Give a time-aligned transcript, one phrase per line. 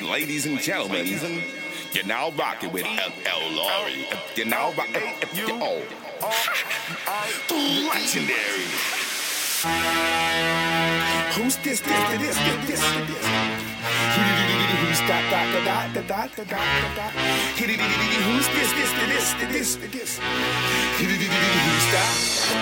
[0.00, 1.06] Ladies and gentlemen,
[1.92, 3.52] you're now rocking with L.
[3.52, 4.06] Laurie.
[4.36, 5.02] You're now rocking.
[5.60, 5.82] Oh,
[7.92, 8.64] legendary.
[11.38, 11.78] Who's this?
[11.78, 11.94] This?
[12.18, 12.18] This?
[12.18, 12.34] This?
[12.66, 12.82] This?
[13.06, 13.22] this?
[14.82, 15.22] Who's that?
[15.30, 15.46] That?
[15.62, 15.94] That?
[15.94, 16.08] That?
[16.08, 16.34] That?
[16.34, 16.50] That?
[16.98, 17.12] That?
[18.26, 18.72] Who's this?
[18.74, 18.90] This?
[19.06, 19.38] This?
[19.46, 19.78] This?
[19.86, 20.18] This?
[20.98, 22.10] Who's that?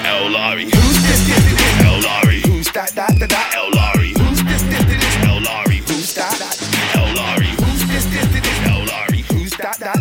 [0.05, 0.29] L.
[0.29, 0.65] Laurie.
[0.69, 1.25] Who's this?
[1.25, 1.41] This?
[1.57, 1.89] This?
[1.89, 2.05] L.
[2.05, 2.43] Laurie.
[2.45, 2.93] Who's that?
[2.93, 3.17] That?
[3.19, 3.55] That?
[3.57, 3.70] L.
[3.73, 4.12] Laurie.
[4.12, 4.61] Who's this?
[4.69, 4.84] This?
[4.84, 5.25] This?
[5.25, 5.41] L.
[5.41, 5.81] Laurie.
[5.81, 6.37] Who's that?
[6.37, 6.61] That?
[7.01, 7.09] L.
[7.17, 7.56] Laurie.
[7.56, 8.05] Who's this?
[8.12, 8.29] This?
[8.29, 8.61] This?
[8.69, 8.84] L.
[8.84, 9.25] Laurie.
[9.33, 9.79] Who's that?
[9.81, 9.95] That?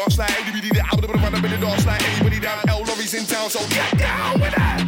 [0.00, 1.20] Run up in the slide, down?
[1.20, 2.58] Run up in the door slide, anybody down?
[2.70, 4.80] L Laurie's in town, so get down with that.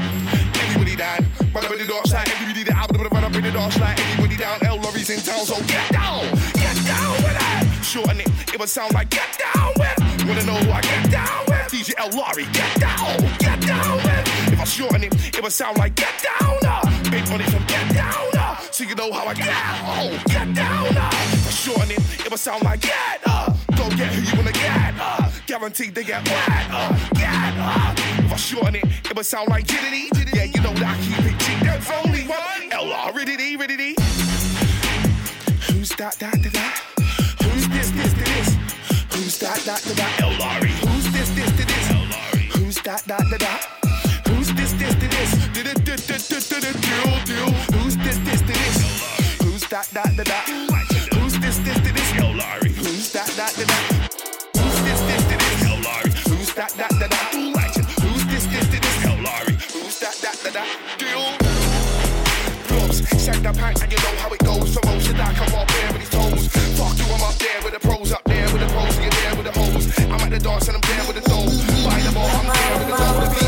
[0.57, 1.21] Anybody down?
[1.53, 2.87] Run up in the door slide, anybody down?
[2.89, 4.65] Run up in the door slide, anybody down?
[4.65, 6.25] L Laurie's in town, so get down,
[6.57, 7.69] get down with that.
[7.83, 10.01] Shorten it, it would sound like get down with.
[10.25, 11.69] Wanna know who I get down with?
[11.69, 14.25] DJ L Laurie, get down, get down with.
[14.49, 16.57] If I shorten it, it would sound like get down.
[16.65, 16.81] Uh.
[17.11, 18.57] Big money from get down, uh.
[18.73, 20.97] so you know how I get down, get down.
[20.97, 21.11] Uh.
[21.37, 23.21] If I shorten it, it would sound like get.
[23.27, 23.32] Uh.
[23.97, 24.95] Get who you wanna get.
[24.99, 25.31] Uh.
[25.47, 26.67] Guaranteed they get wet.
[26.71, 26.97] Uh.
[27.15, 27.55] Get.
[27.59, 27.95] Uh.
[28.25, 30.09] If I shorten it, it would sound like jittity.
[30.35, 31.61] Yeah, you know that I keep it cheap.
[31.61, 32.73] There's only one.
[32.73, 33.95] L R riddity riddity.
[35.69, 36.17] Who's that?
[36.21, 36.41] That?
[36.43, 36.53] That?
[36.53, 36.81] that?
[37.43, 37.91] Who's this?
[37.91, 38.13] This?
[38.15, 38.57] This?
[39.13, 39.59] Who's that?
[39.67, 39.83] That?
[39.83, 39.97] That?
[39.97, 40.21] that?
[40.23, 40.33] L
[40.89, 41.29] Who's this?
[41.31, 41.53] This?
[41.53, 41.91] This?
[41.91, 42.49] L Laurie.
[42.57, 43.05] Who's that?
[43.05, 43.29] That?
[43.31, 43.41] That?
[43.41, 43.69] that?
[44.29, 44.73] Who's this?
[44.73, 44.95] This?
[44.95, 45.53] This?
[46.49, 47.51] Deal, deal.
[47.77, 48.17] Who's this?
[48.19, 48.41] This?
[48.41, 49.43] This?
[49.43, 49.87] Who's that?
[49.93, 50.17] That?
[50.17, 50.27] That?
[50.27, 50.72] that?
[56.63, 56.75] That?
[56.79, 56.91] That?
[56.91, 57.11] That?
[57.11, 57.75] that?
[58.07, 58.47] Who's this?
[58.47, 58.67] This?
[58.71, 59.05] This?
[59.05, 59.59] L Laurie.
[59.75, 60.15] Who's that?
[60.23, 60.39] That?
[60.47, 60.55] That?
[60.55, 60.71] that?
[60.95, 61.35] Deal.
[62.71, 64.73] Props, sack the pack and you know how it goes.
[64.73, 66.47] From most of that, come up there with his toes.
[66.79, 69.35] Fuck you, I'm up there with the pros up there with the pros, you're there
[69.35, 69.91] with the hoes.
[70.07, 71.51] I'm at the dance and I'm there with the dough.
[71.83, 73.42] By the ball, I'm there with the dough.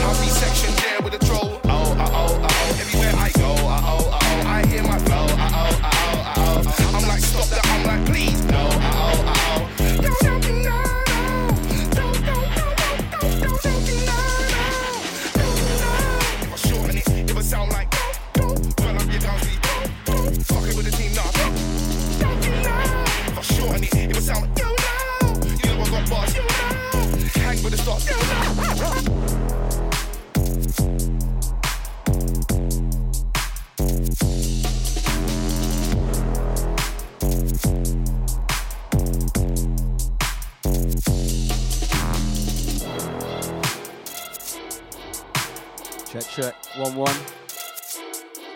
[46.15, 46.55] Check, check.
[46.76, 47.15] 1 1.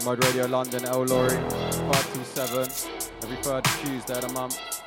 [0.04, 1.30] Mode Radio London, L Laurie.
[1.30, 2.68] 527.
[3.22, 4.77] Every third Tuesday of the month.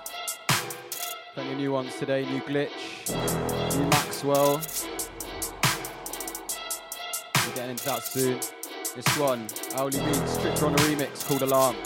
[1.34, 2.26] Plenty of new ones today.
[2.26, 3.08] New Glitch.
[3.78, 4.60] New Maxwell.
[7.48, 8.38] We're getting into that soon.
[8.98, 11.78] This one, Owly Beats, Stricter on a remix called Alarm.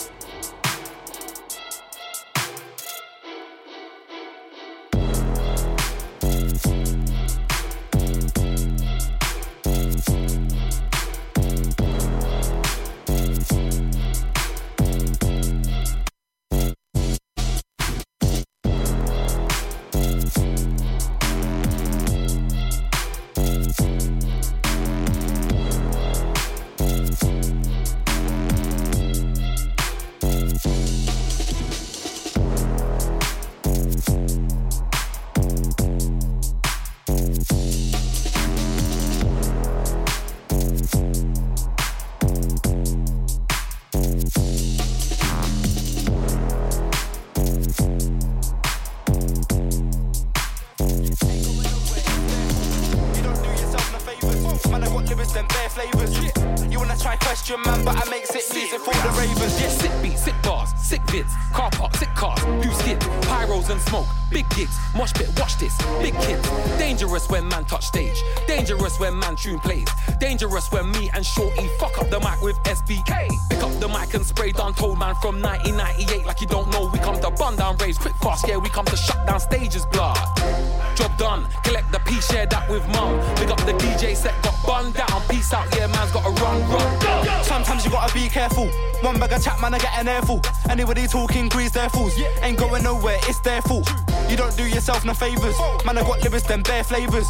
[95.06, 95.56] No favors.
[95.84, 97.28] Man, I got lyrics, them bare flavors.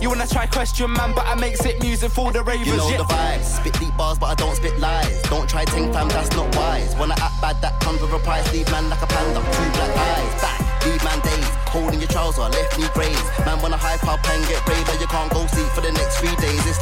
[0.00, 2.66] You wanna try question, man, but I makes it music for the ravers.
[2.66, 2.98] You know yeah.
[2.98, 3.44] the vibes.
[3.44, 5.22] Spit deep bars, but I don't spit lies.
[5.30, 6.96] Don't try ting fam, that's not wise.
[6.96, 8.52] Wanna act bad, that comes with a price.
[8.52, 10.42] Leave man like a panda, two black eyes.
[10.42, 11.48] Back, leave man days.
[11.70, 13.22] Holding your trouser, left knee graze.
[13.46, 15.92] Man wanna hype up and get brave, but you can't go see for the next
[15.92, 16.00] three days.
[16.01, 16.01] It's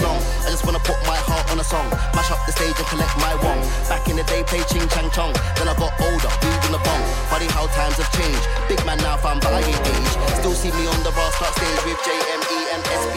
[0.02, 0.20] long.
[0.44, 1.88] I just wanna put my heart on a song.
[2.16, 3.60] Mash up the stage and collect my wong.
[3.88, 5.32] Back in the day, play ching chang chong.
[5.56, 6.32] Then I got older,
[6.66, 7.02] in the bong.
[7.30, 8.44] Funny how times have changed.
[8.68, 10.12] Big man now, I ain't age.
[10.40, 13.14] Still see me on the bar start stage with JME and SB.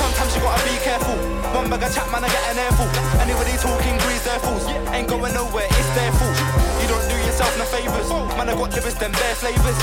[0.00, 1.16] Sometimes you gotta be careful.
[1.54, 2.88] One bag of chat, man, I get an airful.
[3.22, 4.66] Anybody talking grease their fools.
[4.92, 6.36] Ain't going nowhere, it's their fault.
[6.82, 8.08] You don't do yourself no favors.
[8.36, 9.78] Man, I got lyrics, them bare flavors.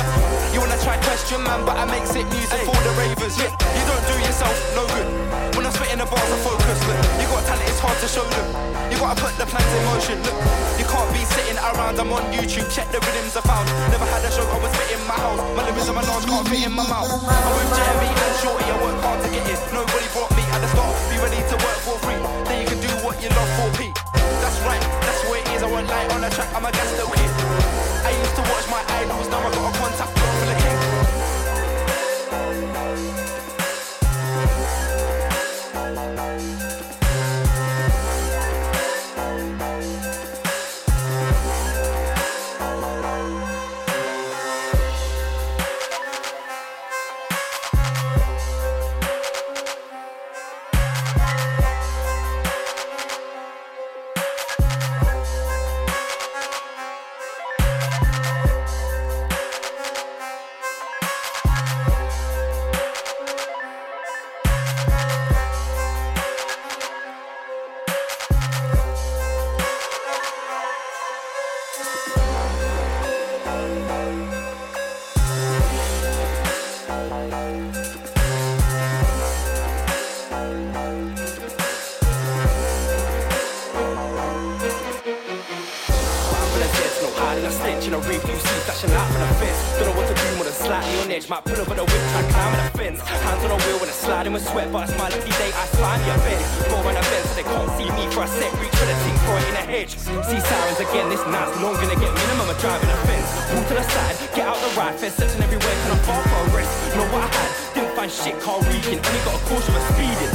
[0.54, 3.38] You wanna try question, man, but I makes it music for the ravers.
[3.39, 5.58] Yeah, you don't do yourself no good.
[5.79, 6.75] Spitting the bars, I focus.
[6.91, 8.47] Look, you got talent, it's hard to show them.
[8.91, 10.19] You gotta put the plans in motion.
[10.27, 10.35] Look,
[10.75, 11.95] you can't be sitting around.
[11.95, 13.63] I'm on YouTube, check the rhythms I found.
[13.87, 15.39] Never had a show, I was spitting my house.
[15.55, 17.07] My lyrics are my large, can't fit in my mouth.
[17.07, 19.59] I'm with Jeremy and Shorty, I work hard to get it.
[19.71, 20.91] Nobody brought me at the start.
[21.07, 22.19] Be ready to work for free.
[22.43, 23.95] Then you can do what you love for P.
[24.43, 25.63] That's right, that's way it is.
[25.63, 27.07] I want light on the track, I'm a gas kid.
[27.07, 29.78] I used to watch my idols, now I got a
[91.19, 91.30] edge.
[91.30, 93.00] Might pull over the whip, try climbing the fence.
[93.04, 95.51] Hands on the wheel when I'm sliding with sweat, but it's my lucky day.
[95.51, 96.42] I find me a bed.
[96.71, 98.51] Go on a bend so they can't see me for a sec.
[98.60, 99.94] Reach for the thing, throw it in a hedge.
[100.00, 103.30] See sirens again, this night's long gonna get minimum of driving a fence.
[103.51, 106.39] Move to the side, get out the right fence, searching everywhere, can I fall for
[106.39, 106.71] a rest?
[106.95, 107.51] Know what I had?
[107.75, 109.00] Didn't find shit, car reeking.
[109.04, 110.31] Only got a caution for speeding.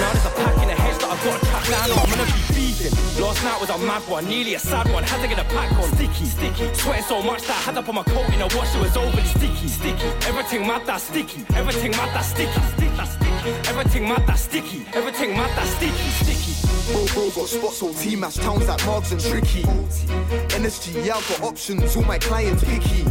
[0.00, 2.10] Now there's a pack in the hedge that I've got to track down or I'm
[2.10, 2.24] gonna
[2.54, 2.66] be.
[3.20, 5.02] Last night was a mad one, nearly a sad one.
[5.02, 5.88] Had to get a pack on.
[5.94, 6.74] Sticky, sticky.
[6.74, 8.74] Sweating so much that I had to put my coat in a wash.
[8.74, 10.06] It was overly sticky, sticky.
[10.26, 11.44] Everything mad that sticky.
[11.54, 13.70] Everything mad that sticky, sticky, sticky.
[13.70, 14.86] Everything mad that sticky.
[14.94, 16.52] Everything mad that sticky, sticky.
[16.92, 19.62] Bro, bro, got spots on team match towns like Marks and Tricky.
[20.54, 23.02] NSG, yeah, I've got options, all my clients picky.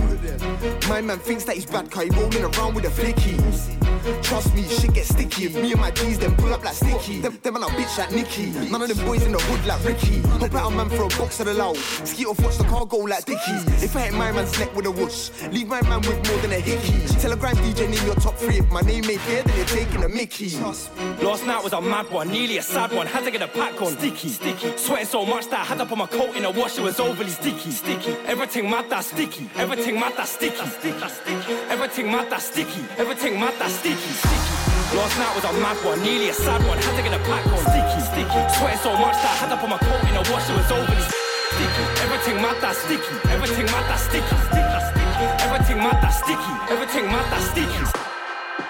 [0.88, 3.85] My man thinks that he's bad, cause he rolling around with a flicky.
[4.22, 5.46] Trust me, shit gets sticky.
[5.46, 7.22] If me and my G's then pull up like sticky.
[7.22, 8.48] Them, them man a bitch like Nicky.
[8.70, 10.22] None of them boys in the hood like Ricky.
[10.22, 11.78] Hop out a man for a box of the loud.
[11.78, 13.56] Ski off, watch the car go like Dicky.
[13.84, 16.52] If I hit my man's neck with a whoosh, leave my man with more than
[16.52, 17.08] a hickey.
[17.20, 18.58] Telegram DJ name your top three.
[18.60, 20.50] If my name ain't there, then you're taking a Mickey.
[20.58, 23.08] Last night was a mad one, nearly a sad one.
[23.08, 23.94] Had to get a pack on.
[23.98, 24.78] Sticky, sticky.
[24.78, 26.78] Sweating so much that I had to put my coat in a wash.
[26.78, 28.12] It was overly sticky, sticky.
[28.26, 29.50] Everything mad that sticky.
[29.56, 31.54] Everything mad that sticky, sticky, sticky.
[31.70, 32.84] Everything mad that sticky.
[32.98, 34.14] Everything mad that sticky, sticky.
[34.14, 34.98] sticky.
[34.98, 36.78] Last night was a mad one, nearly a sad one.
[36.78, 37.60] Had to get a pack on.
[37.72, 38.42] Sticky, sticky.
[38.56, 40.48] Sweating so much that I had to put my coat in a wash.
[40.50, 41.84] It was overly sticky.
[42.04, 43.16] Everything mad that sticky.
[43.32, 45.26] Everything mad that sticky, sticky, sticky.
[45.44, 46.54] Everything mad that sticky.
[46.72, 47.84] Everything mad that sticky.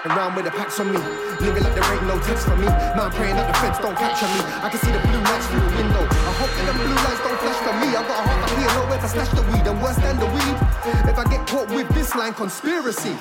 [0.05, 1.01] Around with the packs on me,
[1.41, 2.70] living like there ain't no text for me.
[2.94, 4.41] Now I'm praying that the feds don't capture me.
[4.62, 6.05] I can see the blue lights through the window.
[6.05, 7.89] I hope that the blue lights don't flash for me.
[7.89, 10.29] I got a heart up here, nowhere to stash the weed, and worse than the
[10.29, 10.64] weed.
[10.86, 13.18] If I get caught with this line, conspiracy.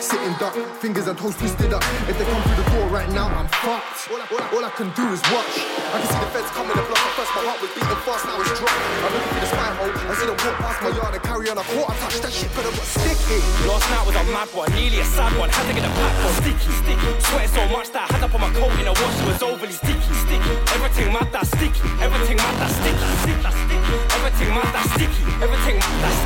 [0.00, 1.84] Sitting duck, fingers and toes twisted up.
[2.08, 4.08] If they come through the door right now, I'm fucked.
[4.08, 5.60] All I, all I, all I can do is watch.
[5.92, 7.04] I can see the feds coming to block.
[7.12, 8.80] First, my heart was beating fast, now it's dropped.
[9.04, 9.92] I'm looking through the spy hole.
[9.92, 12.16] I see them walk past my yard and carry on a quarter touch.
[12.24, 13.38] That shit could have got sticky.
[13.68, 15.52] Last night was a mad one, nearly a sad one.
[15.52, 16.32] Had to get a on.
[16.40, 17.08] Sticky, sticky.
[17.28, 19.16] Sweating so much that I had to put my coat in a wash.
[19.20, 20.52] It was overly sticky, sticky.
[20.80, 21.84] Everything mad that sticky.
[22.00, 23.96] Everything mad that sticky, sticky, sticky.
[24.16, 25.22] Everything mad that sticky.
[25.44, 26.16] Everything mad that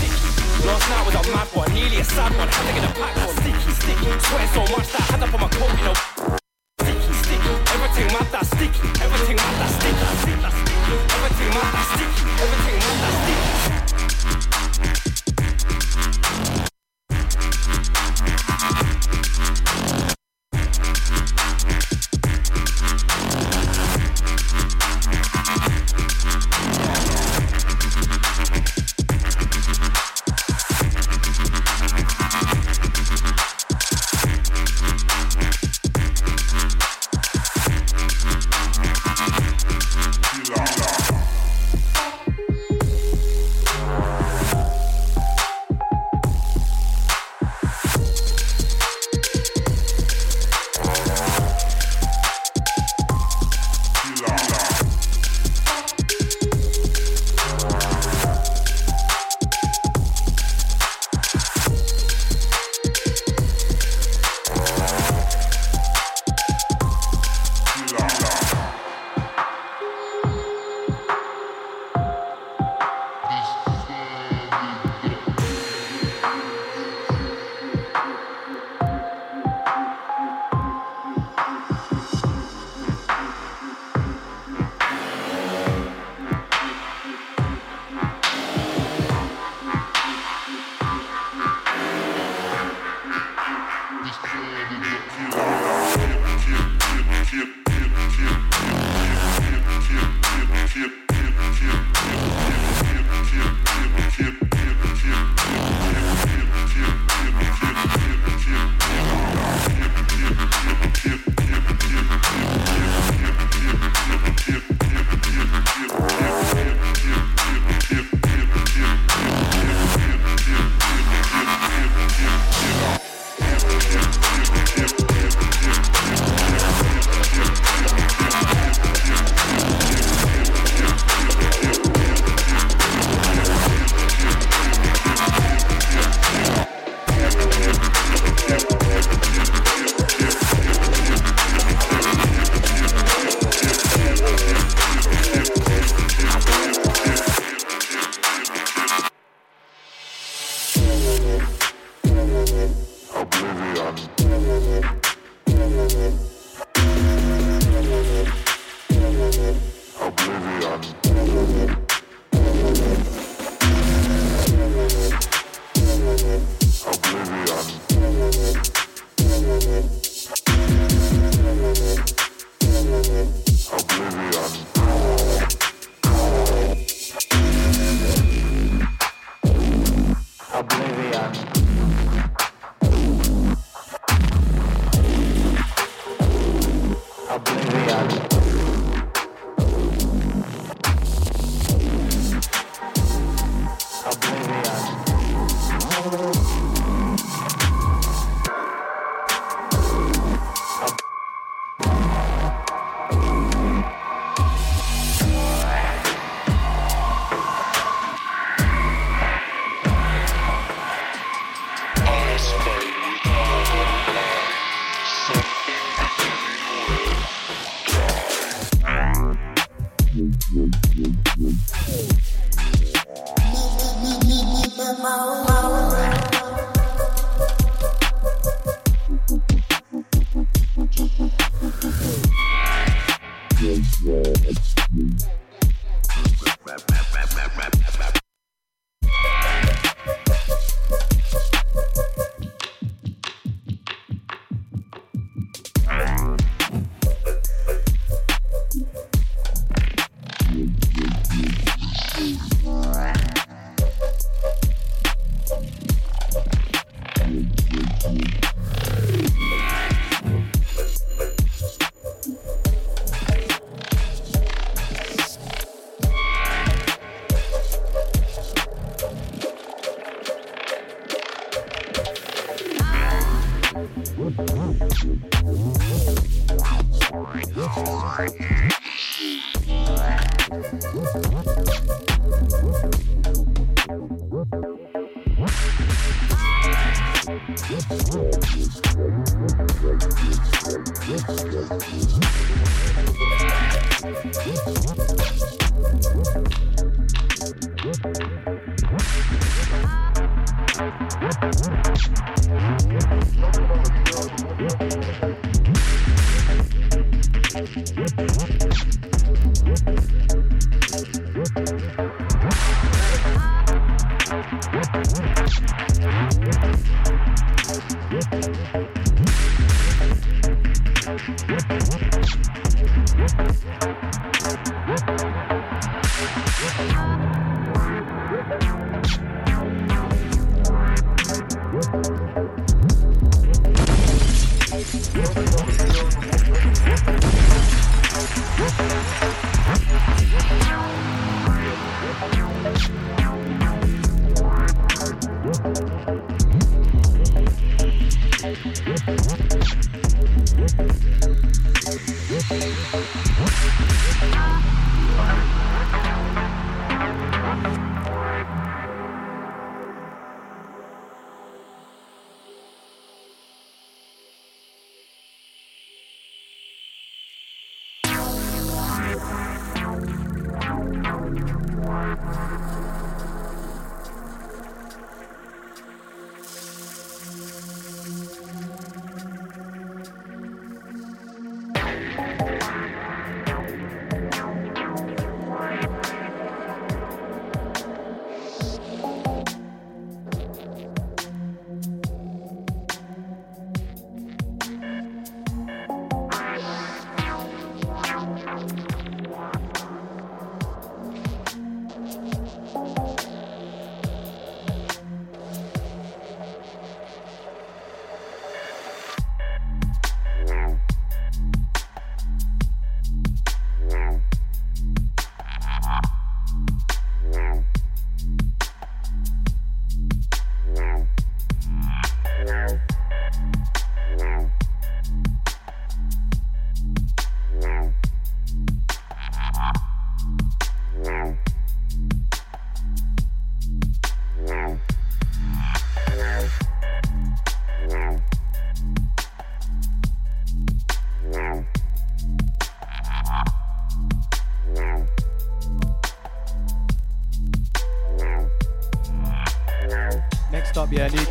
[0.00, 0.29] sticky.
[0.66, 2.48] Last night was a mad one, nearly a sad one.
[2.48, 3.28] Had to get a pack on.
[3.36, 4.10] Sticky, sticky.
[4.20, 5.94] Sweating so much that I had to put my coat in a
[6.84, 7.52] sticky, sticky.
[7.72, 8.88] Everything mad that sticky.
[9.00, 10.36] Everything mad that sticky, sticky.
[11.16, 12.20] Everything mad that sticky.
[12.44, 13.70] Everything mad that sticky.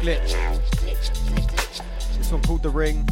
[0.09, 0.33] Glitch.
[2.17, 3.08] This one called The Ring.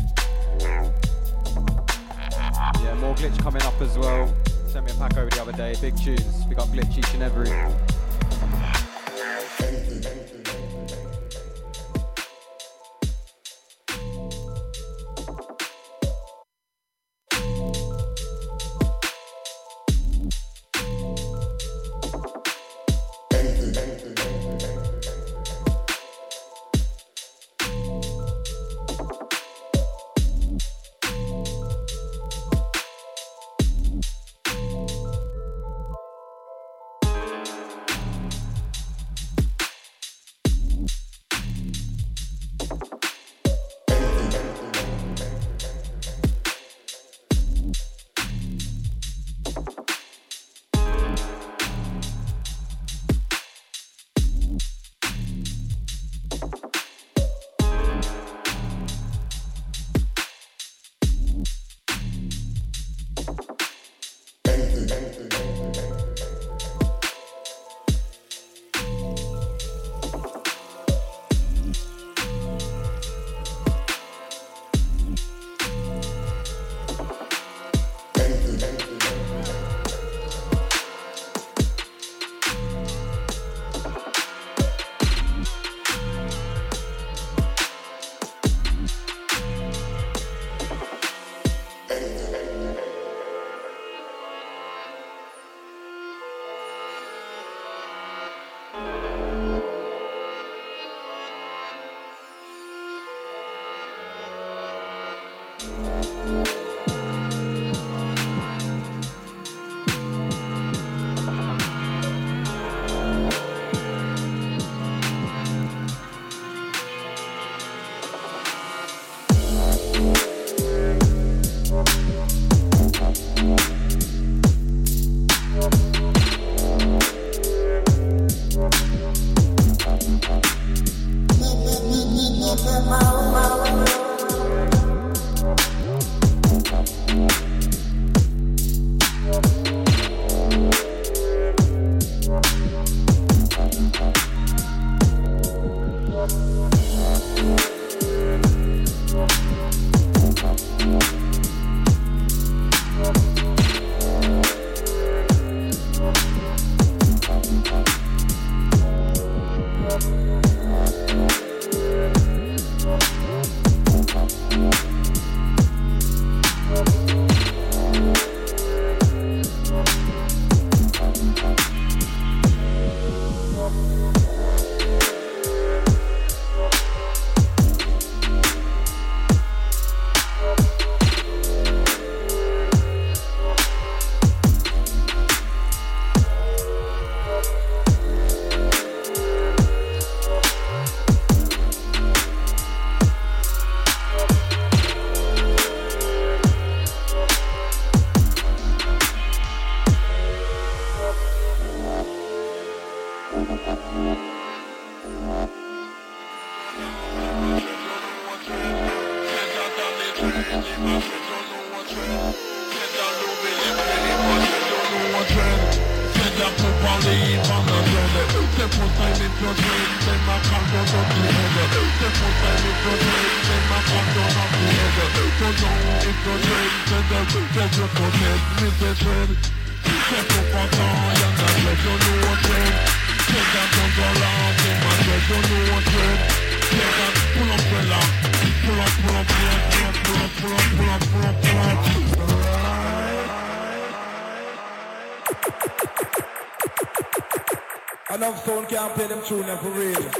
[248.48, 250.17] Sound can't play them tune for real.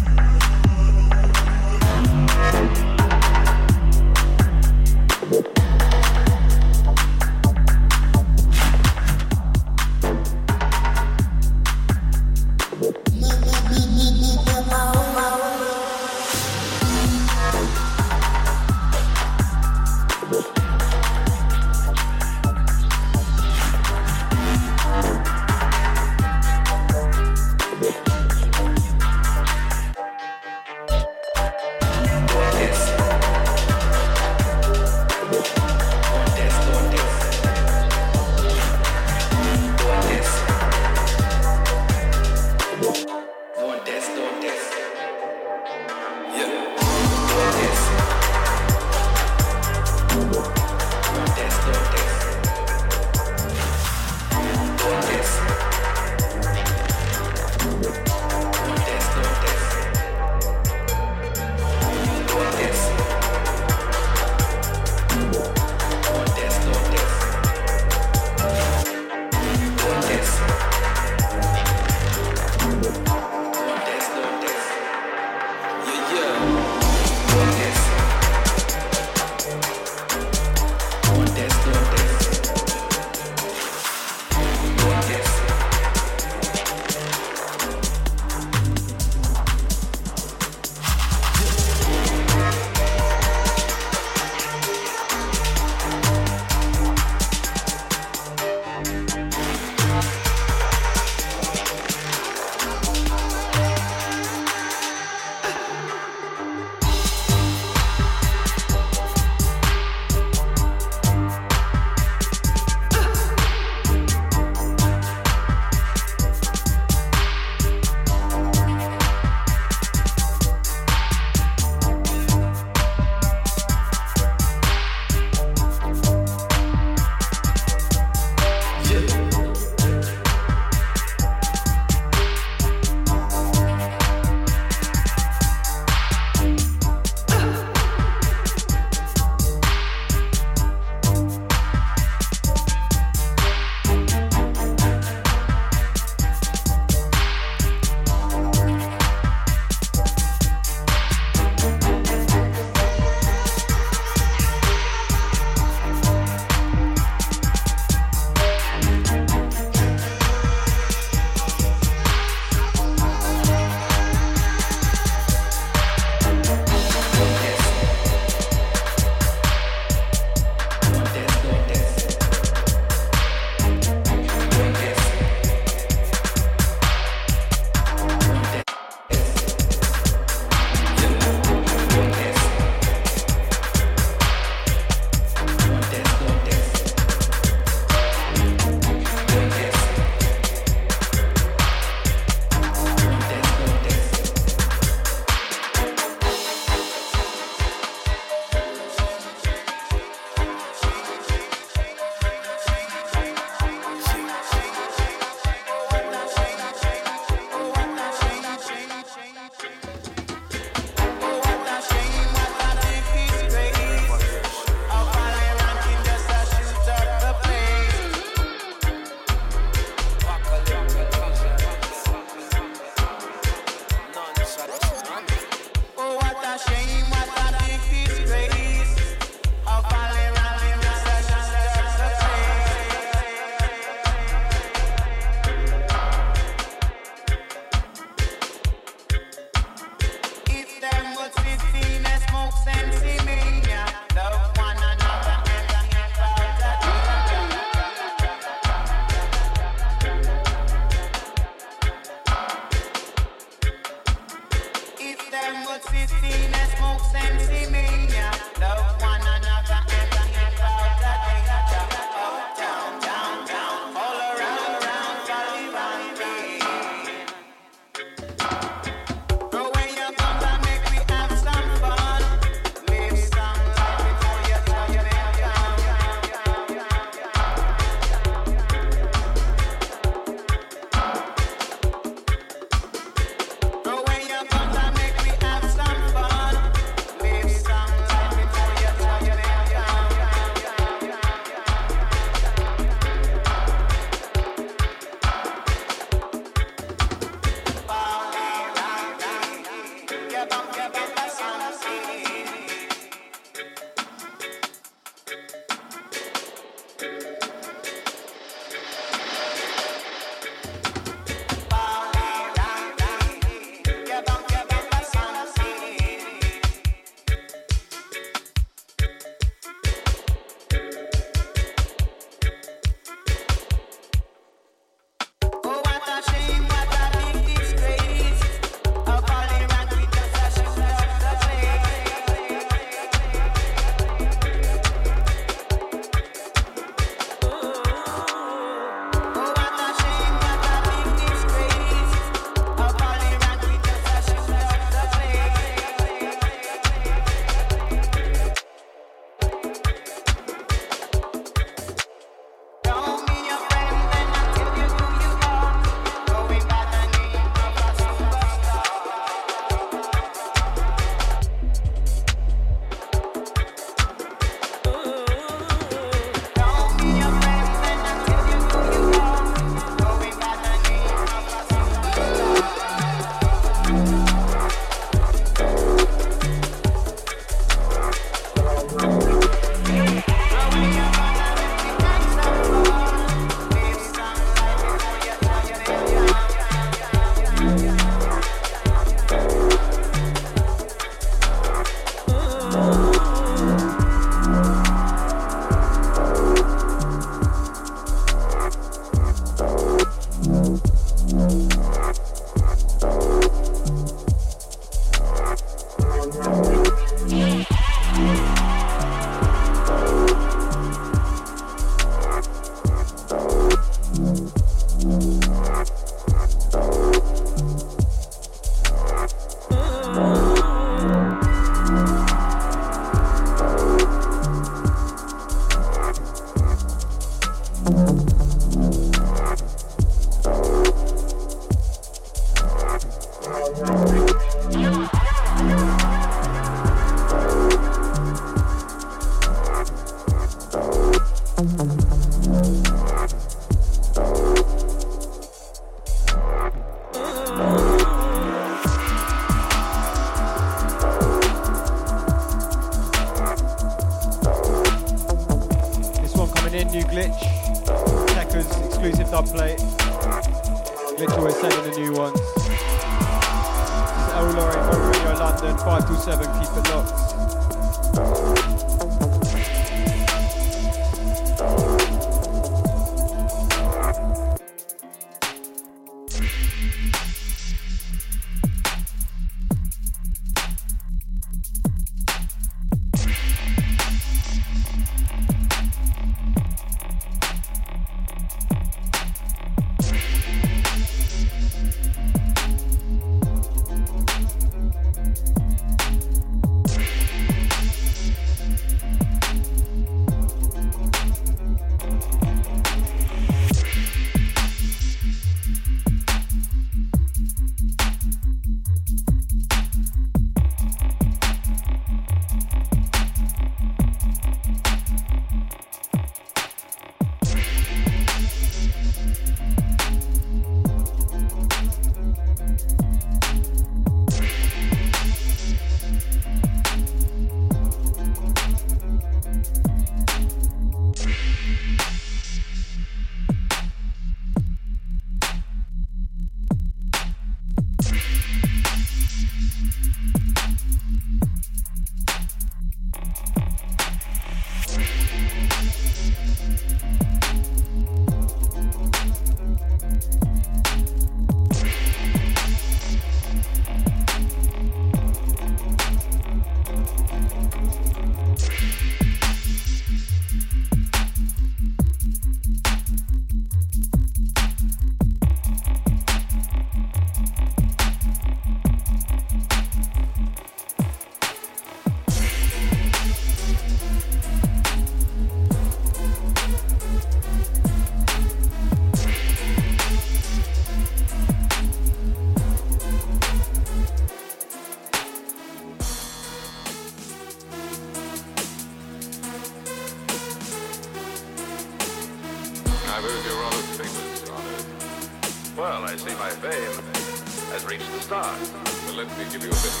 [599.71, 600.00] Chat.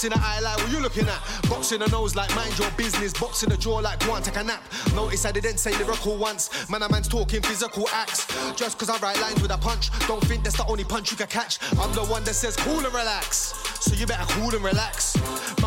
[0.00, 1.20] Boxing the eye like what you looking at.
[1.50, 3.12] Boxing the nose like mind your business.
[3.12, 4.62] Boxing the jaw like go on take a nap.
[4.94, 6.70] Notice I didn't say lyrical once.
[6.70, 8.26] Man, a man's talking physical acts.
[8.56, 9.90] Just cause I write lines with a punch.
[10.08, 11.58] Don't think that's the only punch you can catch.
[11.78, 13.52] I'm the one that says cool and relax.
[13.84, 15.18] So you better cool and relax.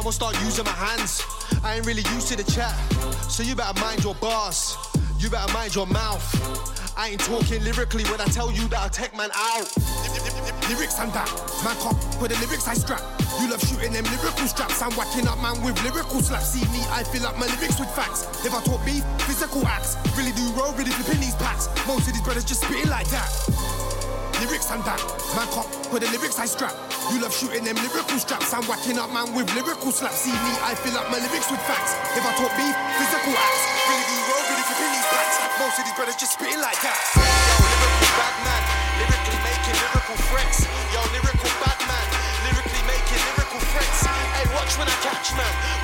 [0.03, 1.21] Will start using my hands.
[1.63, 2.73] I ain't really used to the chat.
[3.29, 4.75] So you better mind your bars.
[5.19, 6.25] You better mind your mouth.
[6.97, 9.71] I ain't talking lyrically when I tell you that I'll take man out.
[10.69, 11.29] Lyrics and that,
[11.63, 13.22] man cop, with the lyrics I strap.
[13.39, 14.81] You love shooting them lyrical straps.
[14.81, 16.53] I'm whacking up man with lyrical slaps.
[16.53, 18.27] See me, I fill up my lyrics with facts.
[18.45, 19.97] If I talk beef, physical acts.
[20.17, 21.67] Really do roll, really flipping these packs.
[21.87, 23.29] Most of these brothers just spitting like that.
[24.41, 24.99] Lyrics and that,
[25.37, 26.75] man cop, with the lyrics I strap.
[27.11, 28.53] You love shooting them lyrical straps.
[28.53, 30.27] I'm whacking up man with lyrical slaps.
[30.27, 31.95] See me, I fill up my lyrics with facts.
[32.17, 33.63] If I talk beef, physical acts.
[33.87, 35.35] Really do roll, really flipping these packs.
[35.59, 37.52] most of these brothers just spitting like that.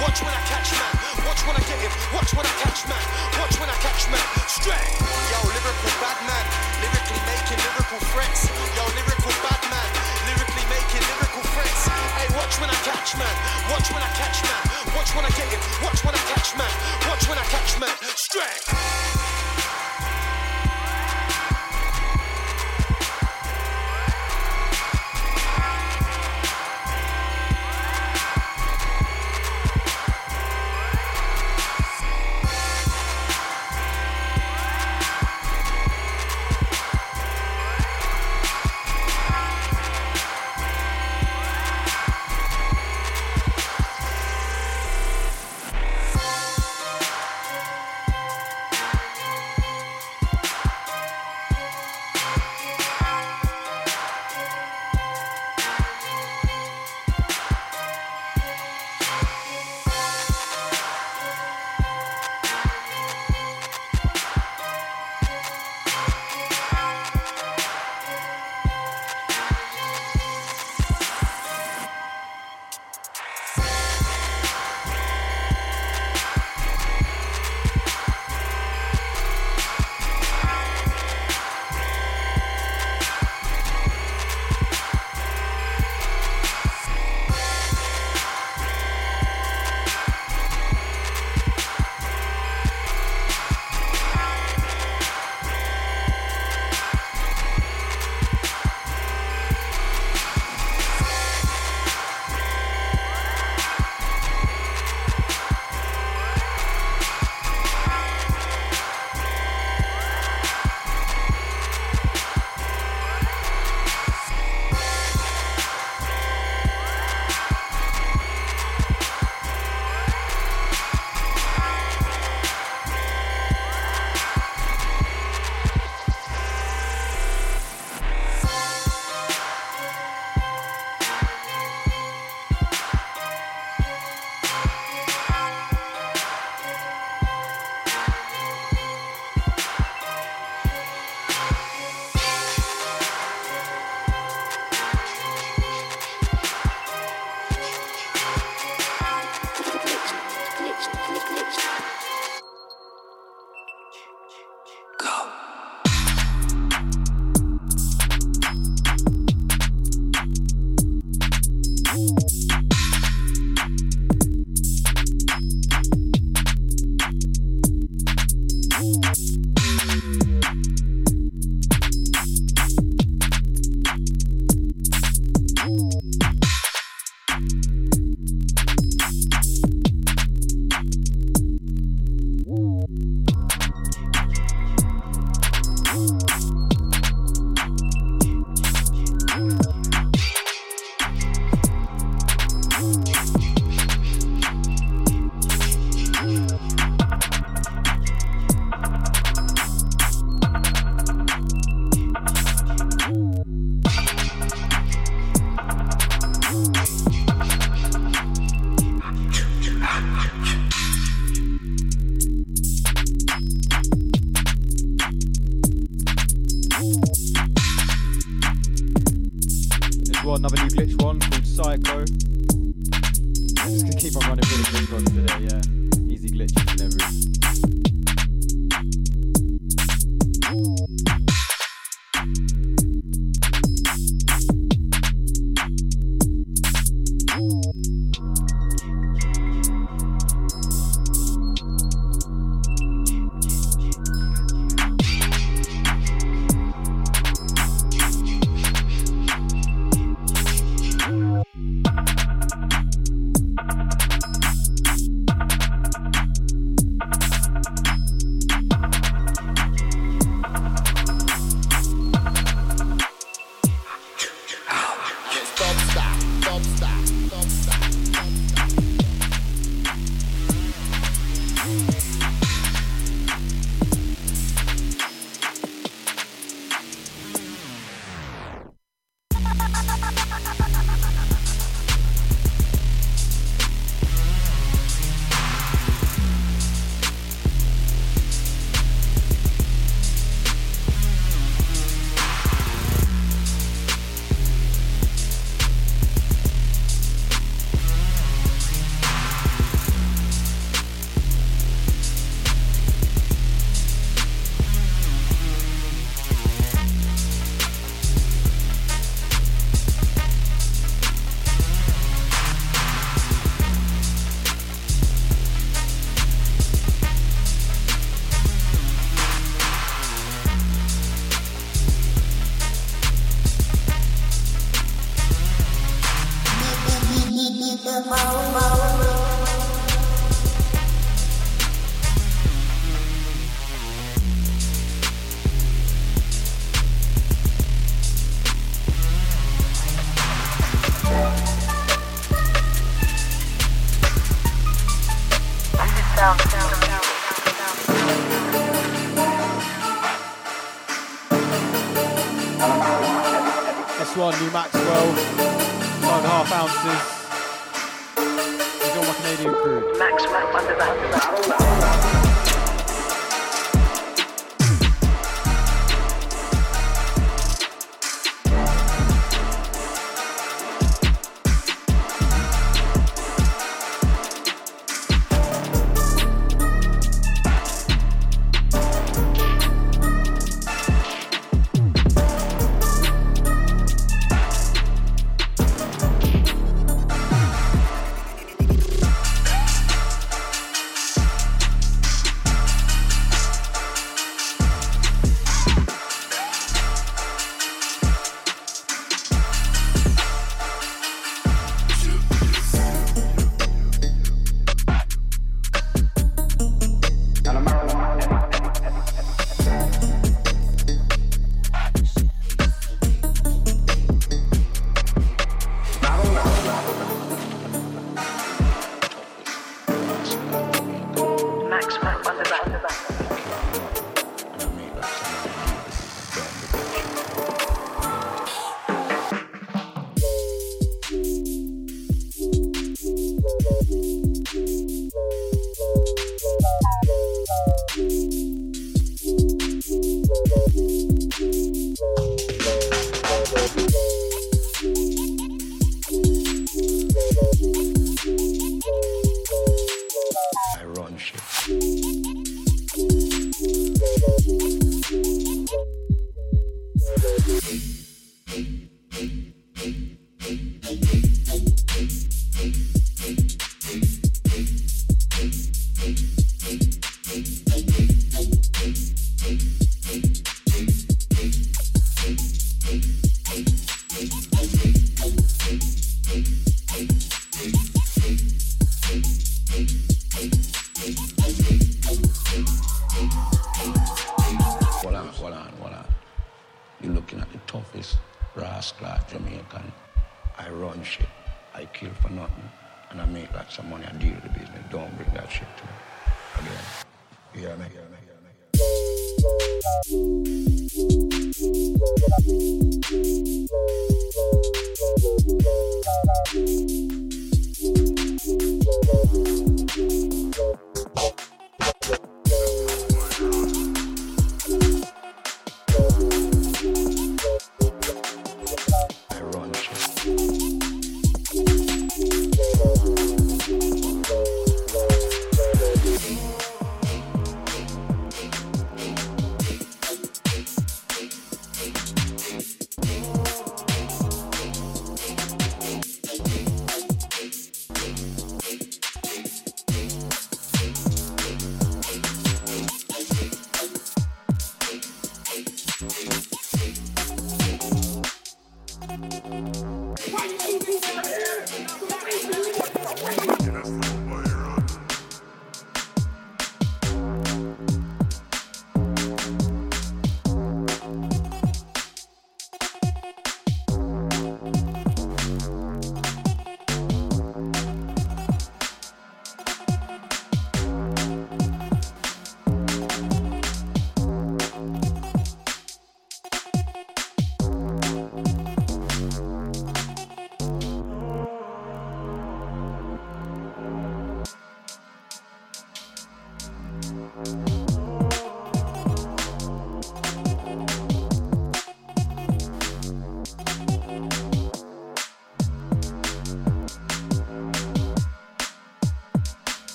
[0.00, 0.94] Watch when I catch man,
[1.24, 3.04] watch when I get him, watch when I catch man,
[3.40, 4.24] watch when I catch man.
[4.48, 4.92] Straight.
[5.32, 6.44] Yo, lyrical bad man,
[6.80, 8.48] lyrically making lyrical threats.
[8.76, 9.88] Yo, lyrical bad man,
[10.28, 11.82] lyrically making lyrical threats.
[12.18, 13.34] Hey, watch when I catch man,
[13.72, 14.62] watch when I catch man,
[14.96, 16.72] watch when I get him, watch when I catch man,
[17.08, 17.94] watch when I catch man.
[18.16, 18.85] Straight.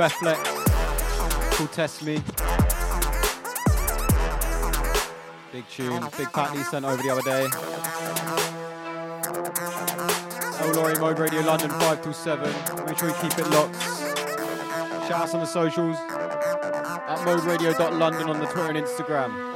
[0.00, 0.40] New F-Flex
[1.56, 2.22] called Test Me.
[5.52, 7.46] Big tune, big pack he sent over the other day.
[10.62, 12.86] Oh Laurie Mode Radio London 5 till 7.
[12.86, 13.80] Make sure you keep it locked.
[15.06, 19.49] Shout out on the socials at moderadio.london on the Twitter and Instagram.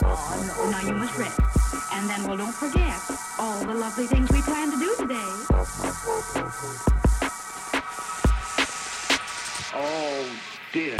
[0.00, 1.40] Oh, no, now you must rest.
[1.92, 3.00] And then we'll don't forget
[3.38, 5.32] all the lovely things we planned to do today.
[9.74, 10.26] Oh
[10.72, 10.96] dear.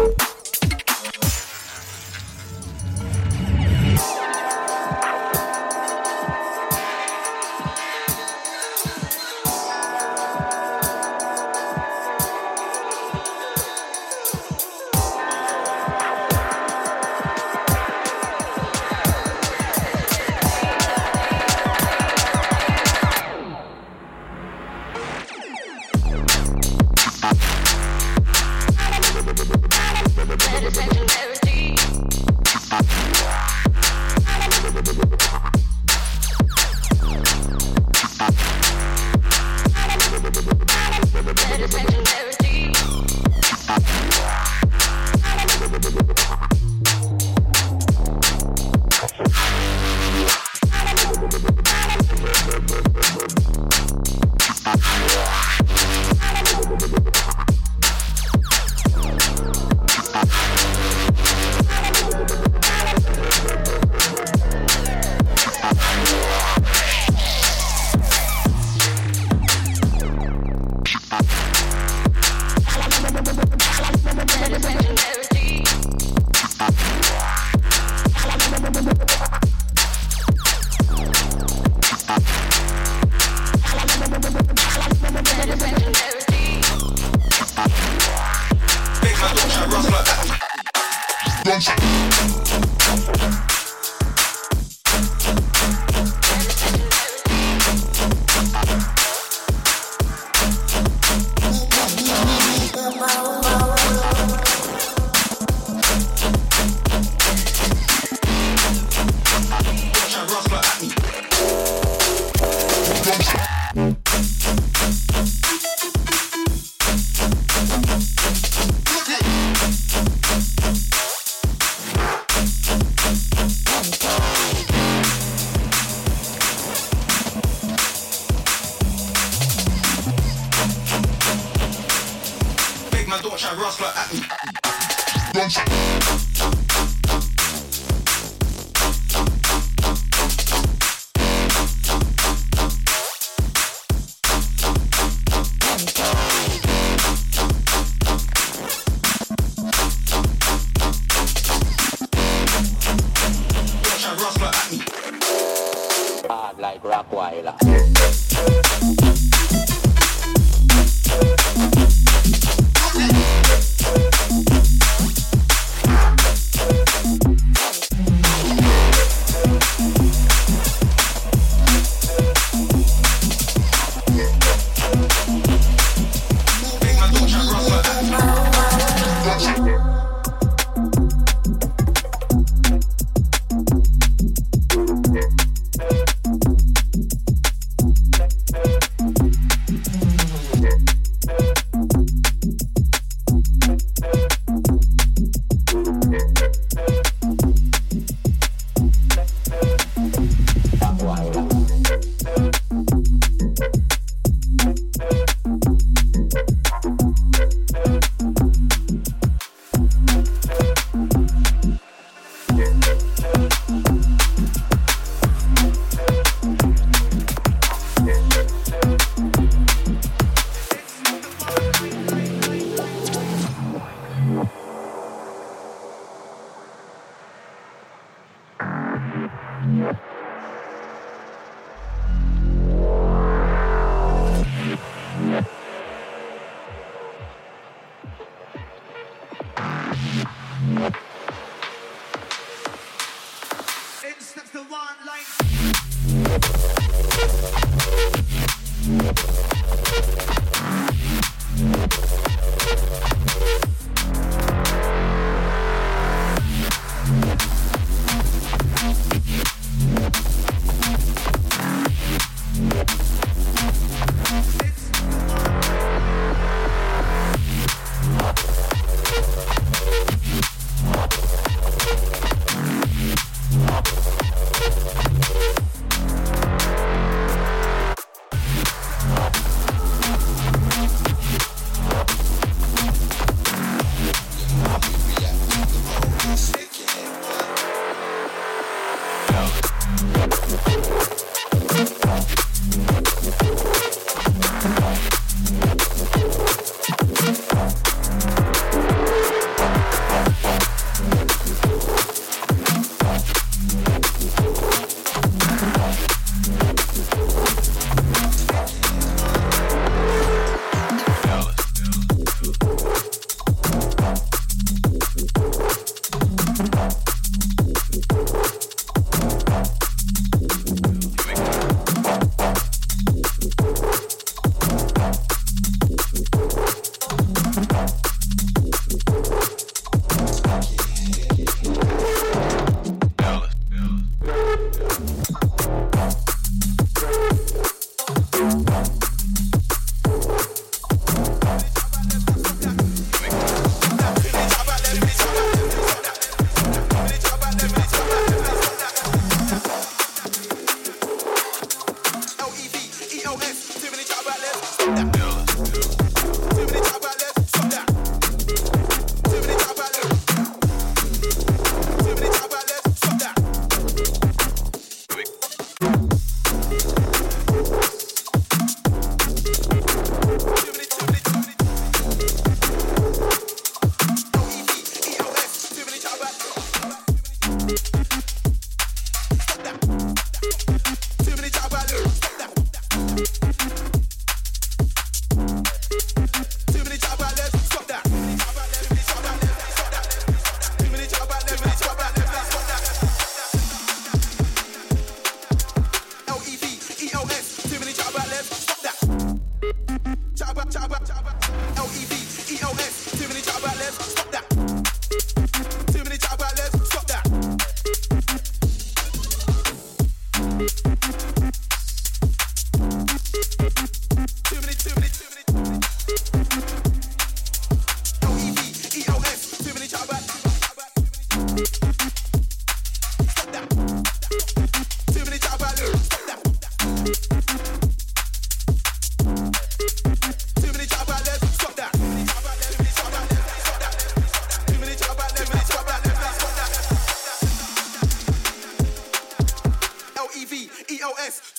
[0.00, 0.39] you.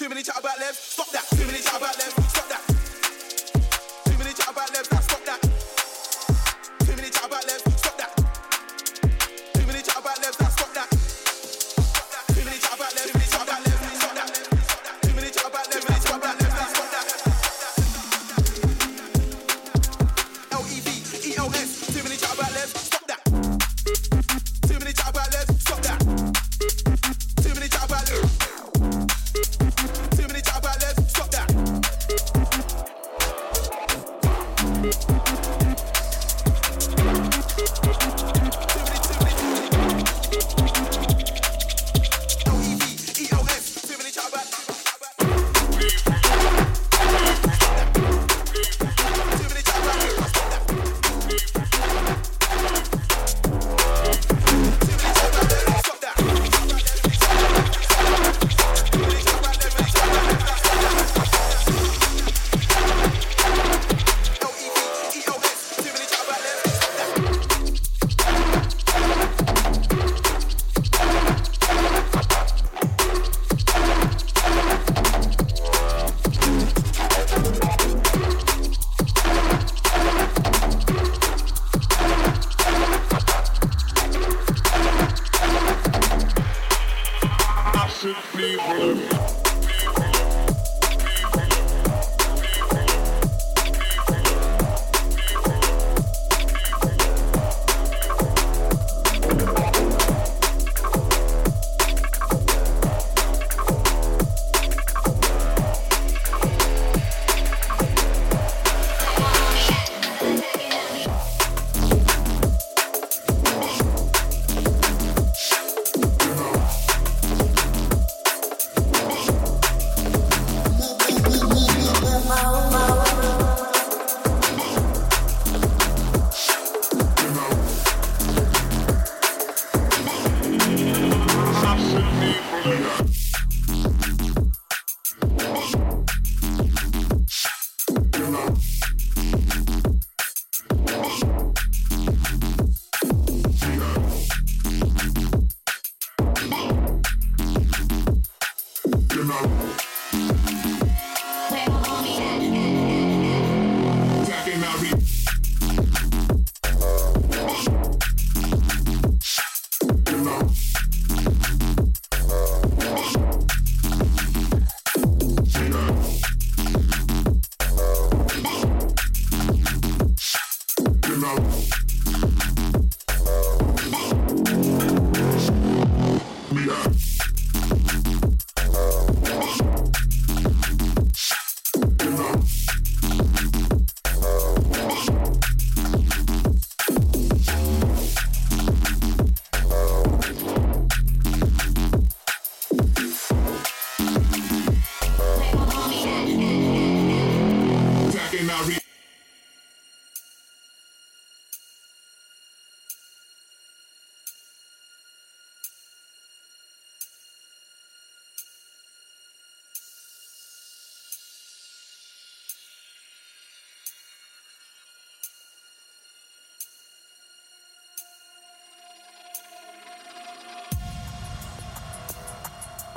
[0.02, 1.01] Too many chat about left.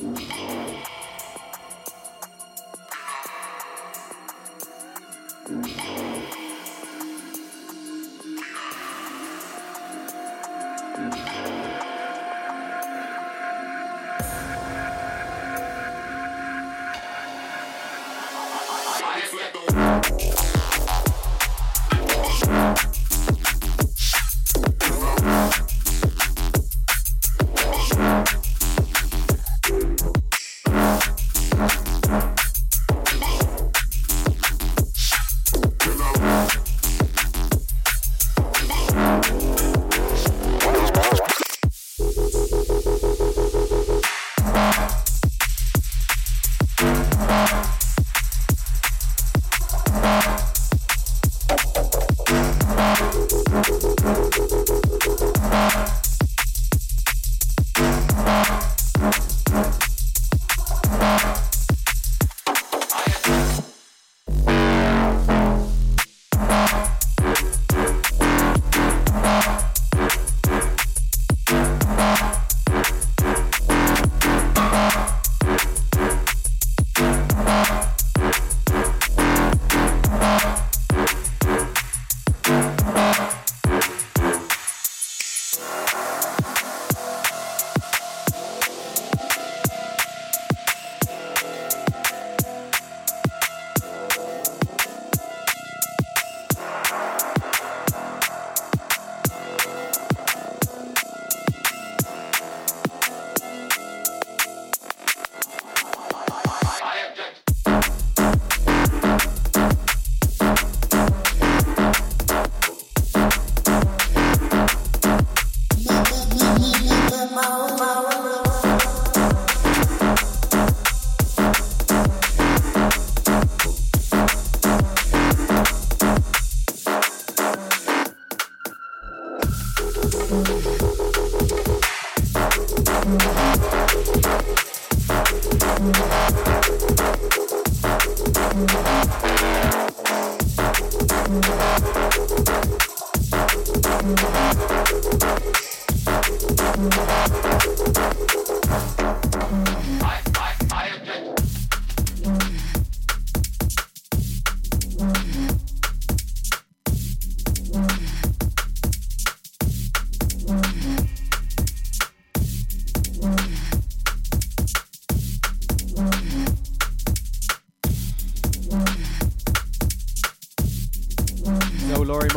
[0.04, 0.43] Ooh.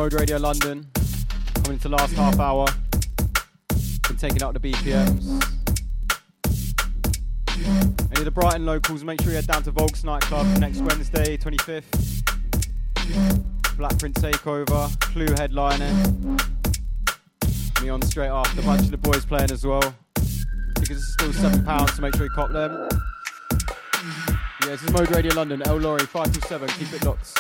[0.08, 0.88] Mode Radio London.
[1.56, 2.66] Coming into the last half hour.
[4.08, 5.44] Been taking out the BPMs.
[7.66, 11.36] Any of the Brighton locals, make sure you head down to Volks nightclub next Wednesday,
[11.36, 12.24] 25th.
[13.76, 16.42] Black Print Takeover, Clue headlining.
[17.82, 18.62] Me on straight after.
[18.62, 19.94] A bunch of the boys playing as well.
[20.76, 22.88] Tickets are still £7, so make sure you cop them.
[24.62, 26.70] Yeah, this is Mode Radio London, El Laurie, 527.
[26.80, 27.37] Keep it locked.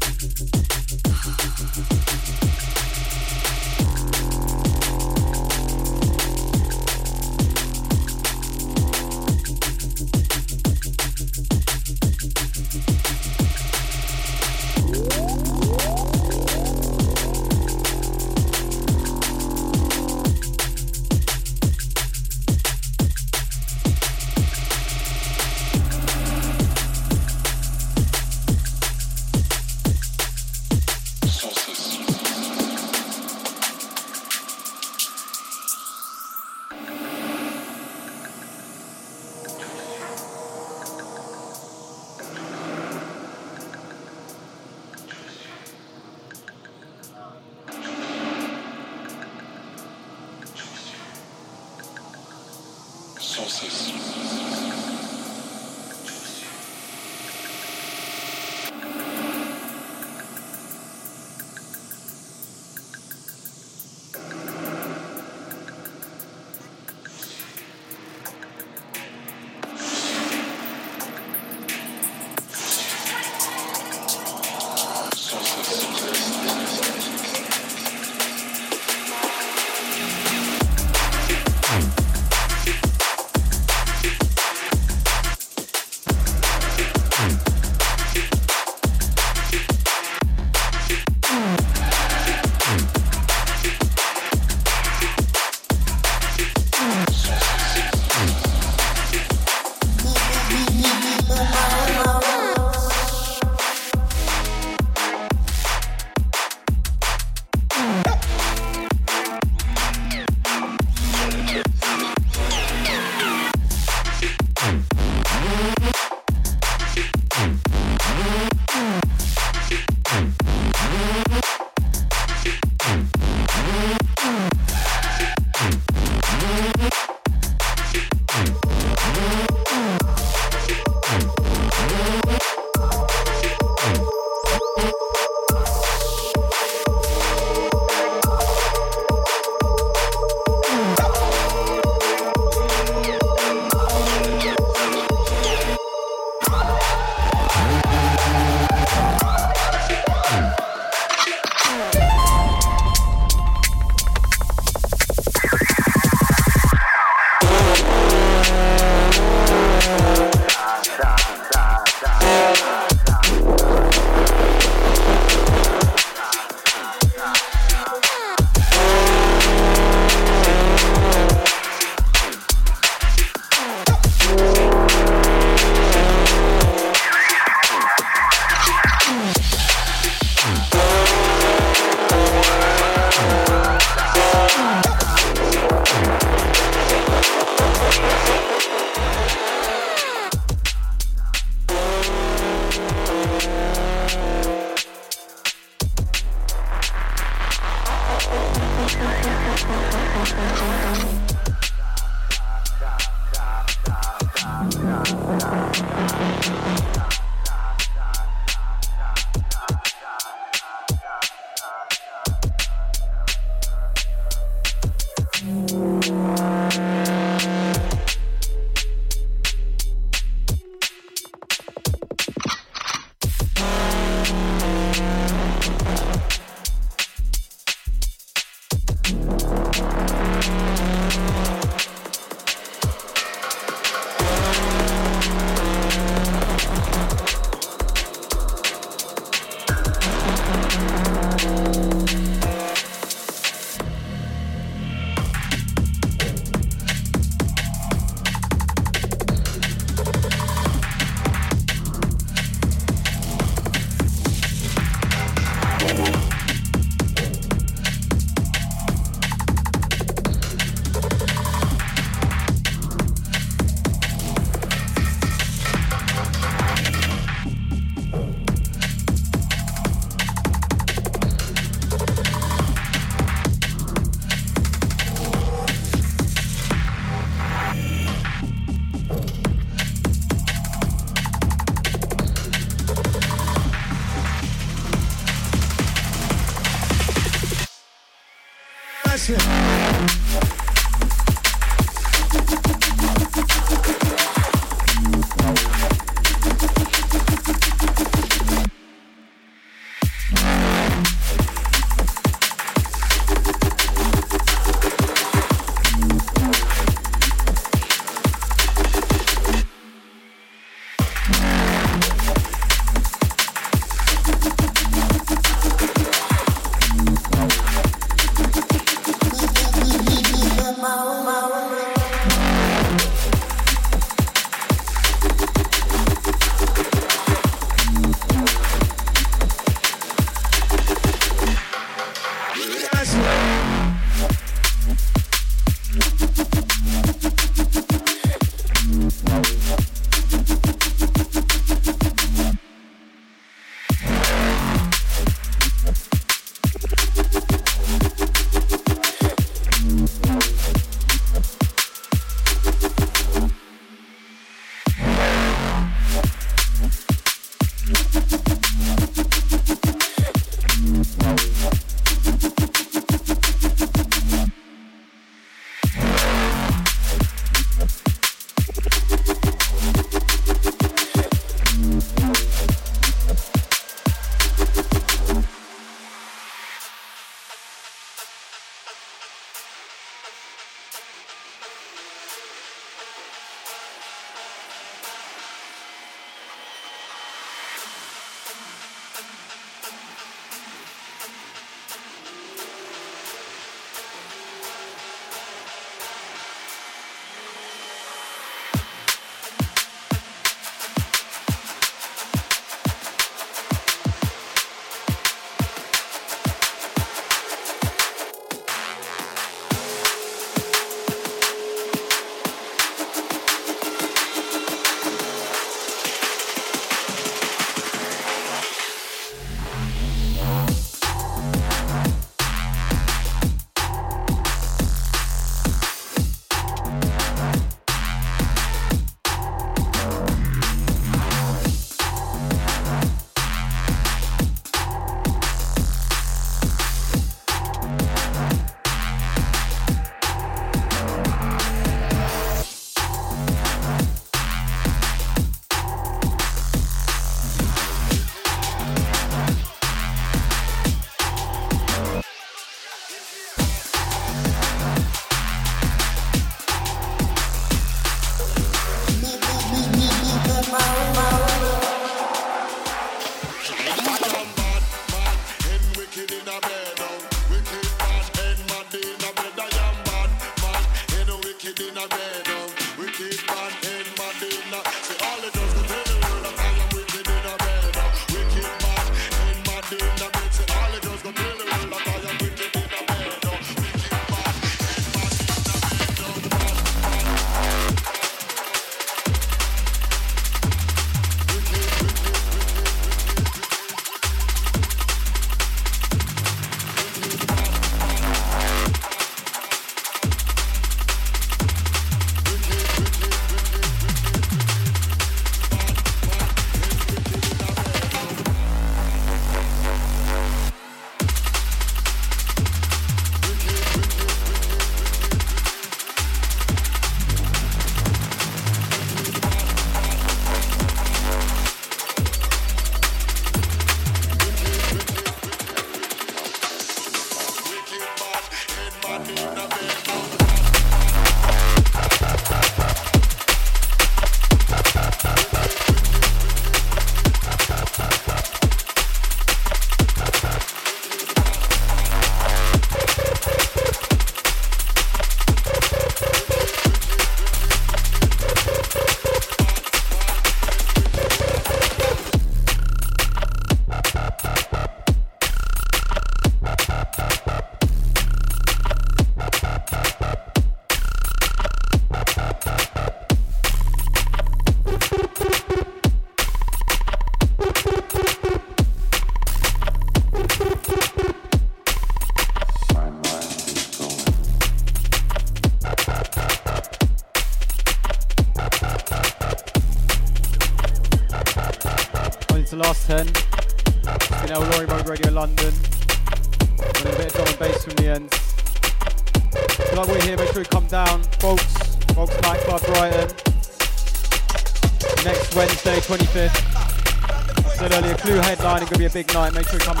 [599.61, 600.00] Make sure you come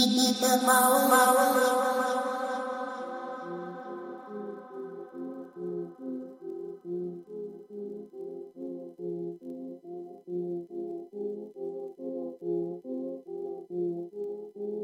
[0.00, 1.49] Mama, mama, mama.